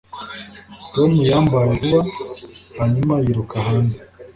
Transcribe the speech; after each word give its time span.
Tom 0.93 1.11
yambaye 1.29 1.67
vuba, 1.79 2.01
hanyuma 2.79 3.13
yiruka 3.23 3.55
hanze. 3.67 3.97